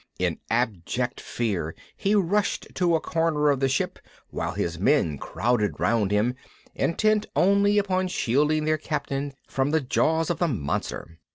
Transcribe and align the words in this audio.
In 0.17 0.39
abject 0.49 1.21
fear 1.21 1.75
he 1.95 2.15
rushed 2.15 2.73
to 2.73 2.95
a 2.95 2.99
corner 2.99 3.51
of 3.51 3.59
the 3.59 3.69
ship 3.69 3.99
while 4.31 4.53
his 4.53 4.79
men 4.79 5.19
crowded 5.19 5.79
round 5.79 6.09
him, 6.09 6.33
intent 6.73 7.27
only 7.35 7.77
upon 7.77 8.07
shielding 8.07 8.65
their 8.65 8.79
captain 8.79 9.31
from 9.47 9.69
the 9.69 9.79
jaws 9.79 10.31
of 10.31 10.39
the 10.39 10.47
monster. 10.47 11.19